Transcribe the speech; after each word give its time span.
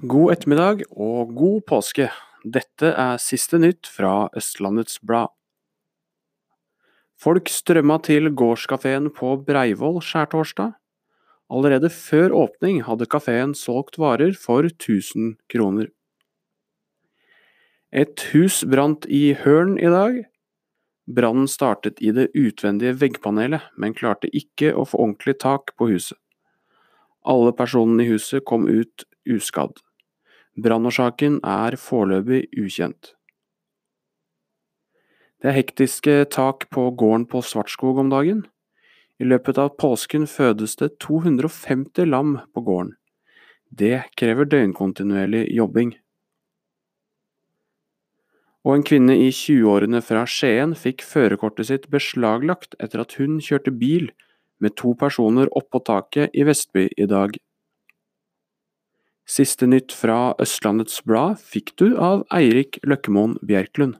God 0.00 0.32
ettermiddag 0.32 0.86
og 0.96 1.34
god 1.36 1.58
påske. 1.68 2.06
Dette 2.40 2.88
er 2.96 3.18
siste 3.20 3.58
nytt 3.60 3.84
fra 3.84 4.30
Østlandets 4.32 4.96
Blad. 5.04 5.28
Folk 7.20 7.50
strømma 7.52 7.98
til 8.06 8.30
gårdskafeen 8.32 9.10
på 9.12 9.34
Breivoll 9.44 9.98
skjærtorsdag. 10.00 10.70
Allerede 11.52 11.90
før 11.92 12.32
åpning 12.46 12.78
hadde 12.86 13.10
kafeen 13.12 13.52
solgt 13.52 13.98
varer 14.00 14.32
for 14.32 14.70
1000 14.70 15.34
kroner. 15.52 15.90
Et 17.92 18.24
hus 18.32 18.62
brant 18.64 19.04
i 19.04 19.34
Hørn 19.36 19.76
i 19.76 19.92
dag. 19.92 20.22
Brannen 21.12 21.44
startet 21.44 22.00
i 22.00 22.14
det 22.16 22.30
utvendige 22.32 22.96
veggpanelet, 23.02 23.68
men 23.76 23.92
klarte 23.92 24.32
ikke 24.32 24.72
å 24.72 24.88
få 24.88 25.04
ordentlig 25.04 25.36
tak 25.44 25.76
på 25.76 25.92
huset. 25.92 26.16
Alle 27.28 27.52
personene 27.52 28.08
i 28.08 28.12
huset 28.14 28.48
kom 28.48 28.64
ut 28.64 29.04
uskadd. 29.28 29.76
Brannårsaken 30.60 31.38
er 31.46 31.76
foreløpig 31.80 32.44
ukjent. 32.60 33.14
Det 35.40 35.48
er 35.48 35.56
hektiske 35.56 36.16
tak 36.28 36.66
på 36.74 36.90
gården 37.00 37.24
på 37.30 37.40
Svartskog 37.40 38.00
om 38.02 38.10
dagen. 38.12 38.42
I 39.20 39.28
løpet 39.28 39.60
av 39.60 39.72
påsken 39.80 40.26
fødes 40.28 40.76
det 40.80 40.98
250 41.00 42.08
lam 42.08 42.36
på 42.52 42.64
gården. 42.66 42.94
Det 43.70 44.02
krever 44.20 44.48
døgnkontinuerlig 44.50 45.46
jobbing. 45.56 45.94
Og 48.66 48.74
en 48.74 48.84
kvinne 48.84 49.16
i 49.16 49.30
20-årene 49.32 50.02
fra 50.04 50.26
Skien 50.28 50.74
fikk 50.76 51.04
førerkortet 51.06 51.70
sitt 51.70 51.86
beslaglagt 51.92 52.76
etter 52.82 53.00
at 53.06 53.16
hun 53.16 53.38
kjørte 53.40 53.72
bil 53.72 54.10
med 54.60 54.76
to 54.76 54.92
personer 54.98 55.48
oppå 55.56 55.80
taket 55.86 56.34
i 56.36 56.44
Vestby 56.44 56.90
i 57.00 57.08
dag. 57.08 57.38
Siste 59.30 59.68
nytt 59.70 59.92
fra 59.94 60.32
Østlandets 60.42 61.04
Blad 61.06 61.38
fikk 61.38 61.76
du 61.78 61.92
av 62.02 62.24
Eirik 62.34 62.80
Løkkemoen 62.82 63.36
Bjerklund. 63.46 63.94